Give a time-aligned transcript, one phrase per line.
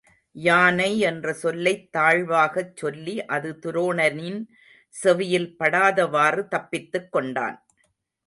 [0.35, 4.39] யானை என்ற சொல்லைத் தாழ்வாகச் சொல்லி அது துரோணனின்
[4.89, 7.65] செவியில் படாதவாறு தப்பித்துக் கொண்டான்.